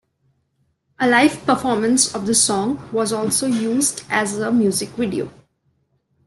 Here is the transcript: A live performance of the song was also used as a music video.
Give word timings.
A 0.99 1.07
live 1.07 1.45
performance 1.45 2.15
of 2.15 2.25
the 2.25 2.33
song 2.33 2.89
was 2.91 3.13
also 3.13 3.45
used 3.45 4.03
as 4.09 4.39
a 4.39 4.51
music 4.51 4.89
video. 4.97 5.29